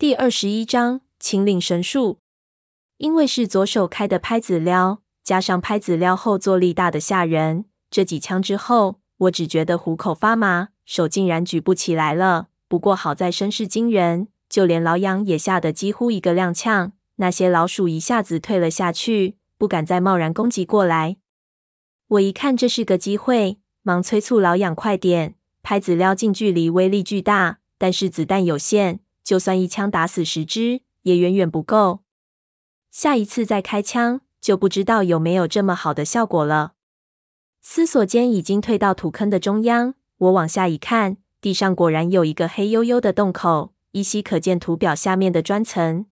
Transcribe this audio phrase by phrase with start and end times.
[0.00, 2.20] 第二十一章秦岭神术。
[2.98, 12.46] 因为是左手开的拍子撩，加上拍子撩后坐力大的吓人，这几枪之后，我只觉得虎口发麻，手竟然举不起来了。
[12.68, 16.92] 不过好在声势惊人，就连老痒也吓得几乎一个踉跄。
[17.16, 21.16] 那些老鼠一下子退了下去，不敢再贸然攻击过来。
[22.06, 25.34] 我一看这是个机会，忙催促老痒快点。
[25.64, 29.00] 拍子撩近距离威力巨大，但是子弹有限。
[29.28, 32.00] 就算一枪打死十只，也远远不够。
[32.90, 36.72] 下一次再开枪，就不知道有没有这么好的效果了。
[37.60, 39.92] 思索间，已经退到土坑的中央。
[40.16, 46.06] 我往下一看，地上果然有一个黑黝黝的洞口，依稀可见土表下面的砖层。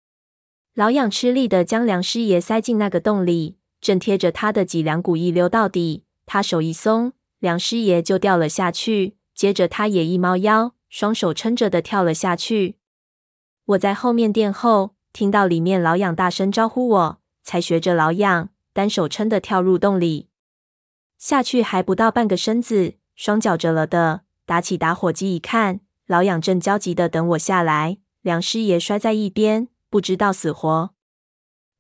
[0.73, 6.05] 老痒吃力的将梁师爷塞进那个洞里，正贴着他的脊梁骨一溜到底。
[6.25, 9.19] 他手一松，梁师爷就掉了下去。
[9.35, 12.77] 接着，他也一猫腰，双手撑着的跳了下去。
[13.67, 20.29] 我在后面殿后，听到里面老痒大声招呼我，才学着老痒，单手撑的跳入洞里。
[21.17, 27.99] 下去还不到半个身子，双脚着了的，打起打火机一看，老痒正焦急的等我下来。
[28.23, 30.91] 梁师爷摔在一边，不知道死活。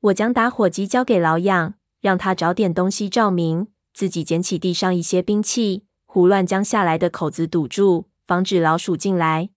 [0.01, 9.51] 我将打火机交给老痒，让他找点东西照明，自己捡起地上一些兵器，胡乱将下来的口子堵住，防止老鼠进来。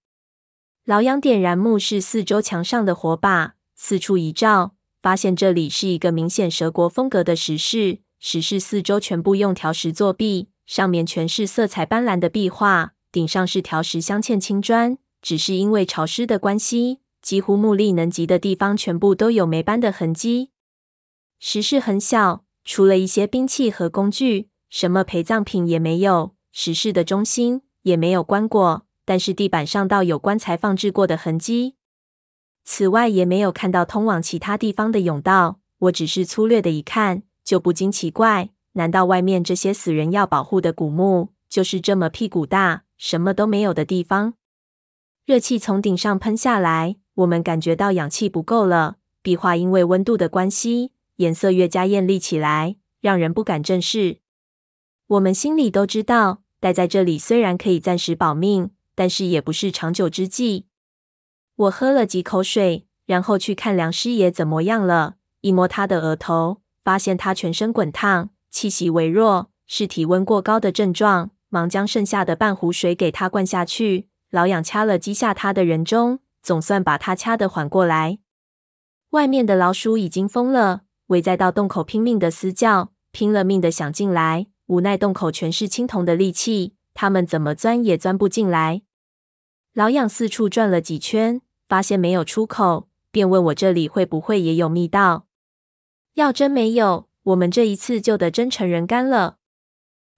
[0.86, 8.02] 老杨点燃目视四周墙上的火把，四处一照，发现这里是一个明显蛇国风格的石室。
[8.19, 15.00] 石室四周全部用条石作壁，上面全是色彩斑斓的壁画，顶上是条石镶嵌青砖。
[15.23, 20.52] 只是因为潮湿的关系，几乎目力能及的地方全部都有霉斑的痕迹。
[21.39, 26.36] 石室很小，除了一些兵器和工具，什么陪葬品也没有。
[26.52, 28.83] 石室的中心也没有棺椁。
[29.06, 31.75] 但是地板上倒有棺材放置过的痕迹，
[32.64, 35.59] 此外也没有看到通往其他地方的甬道。
[35.78, 44.34] 我只是粗略的一看，就不禁奇怪：难道外面这些死人要保护的古墓，就是这么屁股大，什么都没有的地方？
[45.25, 48.97] 热气从顶上喷下来，我们感觉到氧气不够了。
[49.22, 54.19] 壁画因为温度的关系，颜色越加艳丽起来，让人不敢正视。
[55.08, 58.72] 我们心里都知道，待在这里虽然可以暂时保命。
[58.95, 60.66] 但是也不是长久之计。
[61.56, 65.16] 我喝了几口水，然后去看梁师爷怎么样了。
[65.41, 71.31] 一摸他的额头，发现他全身滚烫，气息微弱，是体温过高的症状。
[71.50, 74.09] 忙将剩下的半壶水给他灌下去。
[74.31, 78.19] 老痒掐了击下他的人中，总算把他掐得缓过来。
[79.11, 84.47] 外面的老鼠已经疯了，围在到洞口拼命的嘶叫，拼了命的想进来。
[84.66, 88.81] 无奈洞口全是青铜的利器，他们怎么钻也钻不进来。
[89.75, 95.25] 老痒四处转了几圈，发现没有出口，便问我这里会不会也有密道？
[96.13, 99.35] 要真没有，我们这一次就得真成人干了。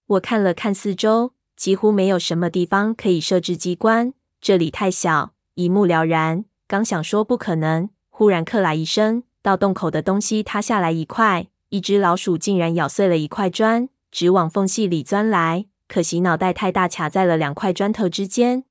[0.06, 6.46] 我看了看四周，几乎没有什么地方可以设置机关，这里太小，一目了然。
[6.68, 15.66] 刚想说不可能，忽然克啦一声，到洞口的东西塌下来一块，一只老鼠竟然咬碎了一块砖，直往缝隙里钻来。
[15.88, 18.66] 可惜脑袋太大，卡在了两块砖头之间。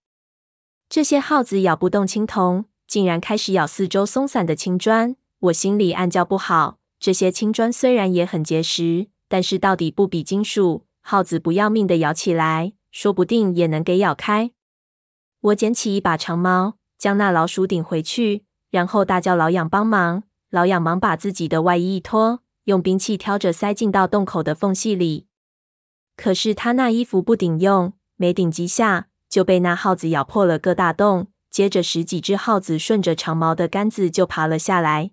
[0.89, 5.17] 这些耗子咬不动青铜，竟然开始咬四周松散的青砖。
[5.41, 6.79] 我心里暗叫不好。
[6.99, 10.87] 这些青砖虽然也很结实，但是到底不比金属。
[11.03, 14.53] 耗子不要命的咬起来，说不定也能给咬开。
[15.41, 20.23] 我捡起一把长矛，将那老鼠顶回去，然后大叫老痒帮忙。
[20.51, 25.27] 老痒忙把自己的外衣一脱，用兵器挑着塞进到洞口的缝隙里。
[26.17, 29.09] 可是他那衣服不顶用，没顶几下。
[29.37, 35.11] 就被那耗子咬破了个大洞，接着十几只耗子顺着长毛的杆子就爬了下来。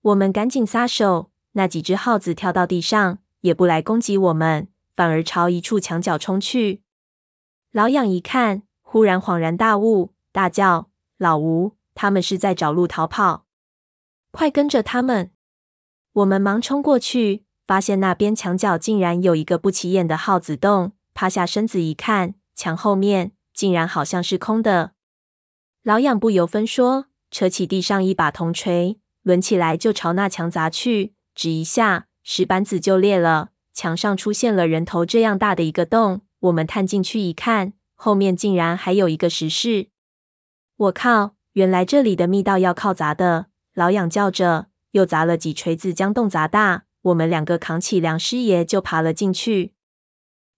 [0.00, 6.80] 我们赶紧撒手，那几只耗子跳到地上，也不来攻击我们，反而朝一处墙角冲去。
[7.72, 10.88] 老痒一看，忽然恍然大悟，大叫
[11.18, 13.44] ：“老吴，他们是在找路逃跑，
[14.30, 15.30] 快跟着他们！”
[16.14, 22.36] 我们忙冲过去，发现那边墙角竟然有一个不起眼的耗子洞，趴下身子一看。
[22.58, 24.92] 墙后面竟然好像是空的，
[25.82, 31.14] 老痒不由分说，扯起地上一把铜锤，抡起来就朝那墙砸去。
[31.34, 36.20] 只一下，石板子就裂了，墙上出现了人头这样大的一个洞。
[36.40, 39.88] 我们探进去一看，后面竟然还有一个石室。
[40.76, 41.34] 我靠！
[41.54, 43.46] 原来这里的密道要靠砸的。
[43.72, 46.84] 老痒叫着，又砸了几锤子，将洞砸大。
[47.00, 49.72] 我们两个扛起梁师爷就爬了进去。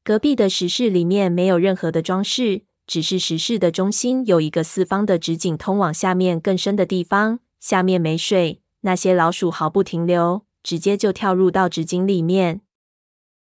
[0.02, 8.62] 隔壁的石室里面没有任何的装饰，只是石室的中心有一个四方的直井通往下面更深的地方，下面没水。
[8.80, 12.62] 那些老鼠毫不停留，直接就跳入到直井里面。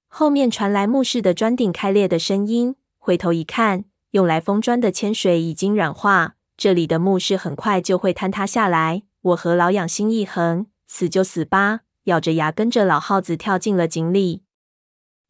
[0.07, 9.03] 后面传来墓室的砖顶开裂的声音，回头一看，用来封砖的铅水已经软化，这里的墓室很快就会坍塌下来。
[9.23, 14.43] 我和老痒心一横，死就死吧，咬着牙跟着老耗子跳进了井里。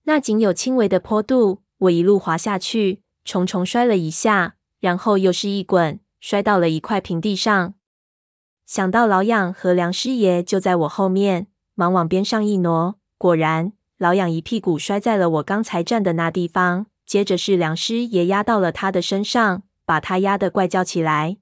[0.03, 7.75] 那井有轻微的坡度，我一路滑下去，重重摔了一下，然后又是一滚，摔到了一块平地上。
[8.67, 21.37] 想到老痒和梁师爷就在我后面，忙往边上一挪，果然，老痒一屁股摔在了我刚才站的那地方，接着是梁师爷压到了他的身上，把他压得怪叫起来。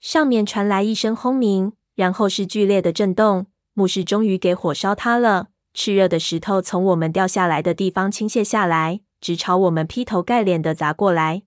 [0.00, 11.44] 上面传来一声轰鸣，然后是剧烈的震动，墓室终于给火烧塌了，炽热的石头从我们掉下来的地方倾泻下来，直朝我们劈头盖脸的砸过来。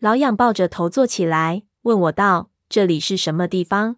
[0.00, 2.50] 老痒抱着头坐起来，问我道。
[2.70, 3.96] 这里是什么地方？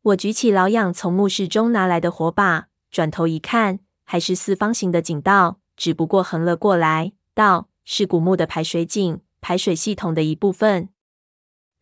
[0.00, 7.12] 我举起老痒从墓室中拿来的火把，转头一看，还是四方形的井道，只不过横了过来。
[7.34, 10.88] 道是古墓的排水井，排水系统的一部分。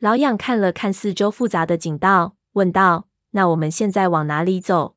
[0.01, 4.97] 老痒看了看四周复杂的井道，问道：“那我们现在往哪里走？”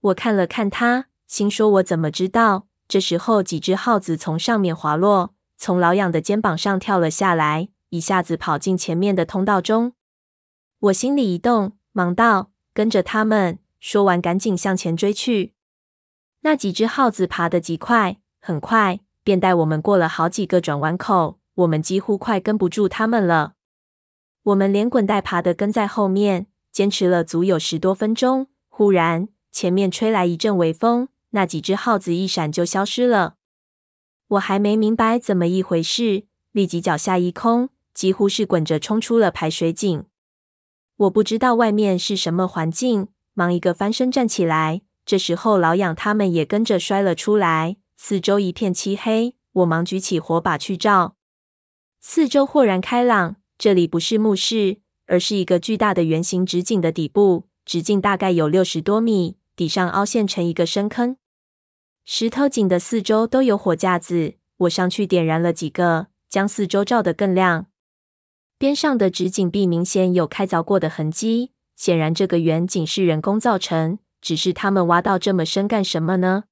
[0.00, 9.92] 我看了看他，心说：“我怎么知道？”这时候，几只耗子从上面滑落，从老痒的肩膀上跳了下来，一下子跑进前面的通道中。
[10.80, 15.54] 我心里一动，忙道：“跟着他们。”说完，赶紧向前追去。
[16.40, 23.52] 那几只耗子爬得极快，很快便带我们过了好几个转弯口，我们几乎快跟不住他们了。
[24.42, 28.48] 我们连滚带爬的跟在后面，坚持了足有十多分钟。
[28.68, 33.36] 忽然，前面吹来一阵微风，那几只耗子一闪就消失了。
[34.28, 40.04] 我还没明白怎么一回事，立即脚下一空，几乎是滚着冲出了排水井。
[40.96, 44.82] 我不知道外面是什么环境，忙一个翻身站起来。
[45.06, 49.34] 这时候老痒他们也跟着摔了出来，四周一片漆黑。
[49.52, 51.16] 我忙举起火把去照，
[51.98, 53.36] 四周豁然开朗。
[53.58, 61.18] 这里不是墓室，而是一个巨大的圆形直井的底部，直径大概有六十多米，底上凹陷成一个深坑。
[62.06, 67.66] 石头井的四周都有火架子，我上去点燃了几个，将四周照得更亮。
[68.56, 73.98] 边上的直井壁明显有开凿过的痕迹，显然这个圆井是人工造成。
[74.22, 76.44] 只是他们挖到这么深干什么呢？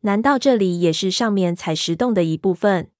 [0.00, 2.90] 难道这里也是上面采石洞的一部分？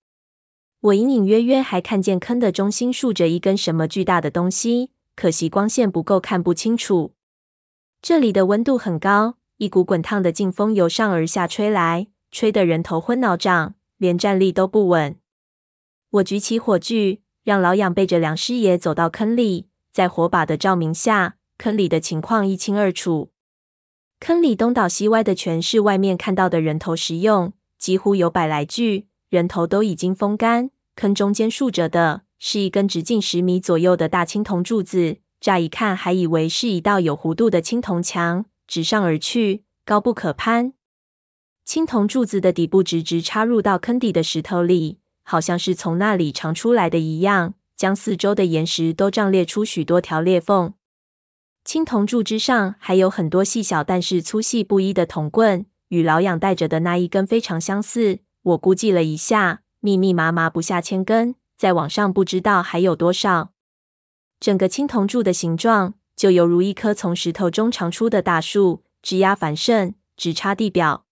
[0.79, 7.16] 我隐隐约约还看见坑的中心竖着一根什么巨大的东西，可惜光线不够，看不清楚。
[8.09, 15.17] 这里的温度很高，一股滚烫的劲风由上而下吹来，吹得人头昏脑胀，连站立都不稳。
[16.11, 17.21] 我举起火炬。
[17.43, 23.33] 让老痒背着梁师爷走到坑里，在火把的照明下，坑里的情况一清二楚。
[24.21, 30.71] 坑里东倒西歪的，全是外面看到的人头食用，几乎有百来具，人头都已经风干。
[30.95, 35.17] 坑中间竖着的是一根直径十米左右的大青铜柱子，
[35.47, 40.73] 乍一看还以为是一道有弧度的青铜墙，直上而去，高不可攀。
[41.65, 44.99] 青铜柱子的底部直直插入到坑底的石头里。
[45.23, 50.75] 好像是从那里长出来的一样，将四周的岩石都胀裂出许多条裂缝。
[51.65, 58.19] 青铜柱之上还有很多细小但是粗细不一的铜棍，与老痒带着的那一根非常相似。
[58.43, 63.53] 我估计了一下，密密麻麻不下千根，再往上不知道还有多少。
[64.39, 71.05] 整个青铜柱的形状就犹如一棵从石头中长出的大树，枝桠繁盛，直插地表。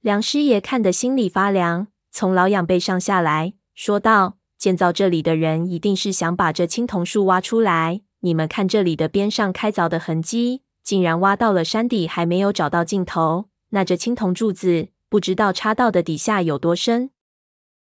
[0.00, 1.88] 梁师爷看得心里发凉。
[2.10, 8.02] 从老痒背上下来，说道：“建造这里的人一定是想把这青铜树挖出来。
[8.20, 13.46] 你们看这里的边上开凿的痕迹，竟然挖到了山底，还没有找到尽头。
[13.70, 17.10] 那这青铜柱子，不知道插到的底下有多深。”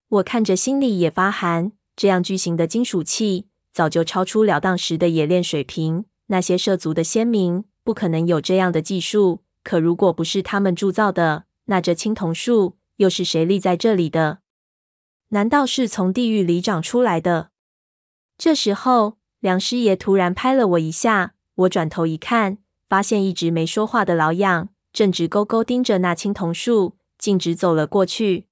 [0.07, 1.73] 我看着心里也发寒。
[1.95, 6.05] 这样巨型的金属器，早就超出了当时的冶炼水平。
[6.27, 9.43] 那些涉足的先民，不可能有这样的技术。
[9.63, 12.77] 可如果不是他们铸造的，那这青铜树……
[12.97, 14.39] 又是谁立在这里的？
[15.29, 17.49] 难道是从地狱里长出来的？
[18.37, 28.45] 这时候，梁师爷突然拍了我一下，我转头一看，发现一直没说话的老痒正直勾勾盯着那青铜树，径直走了过去。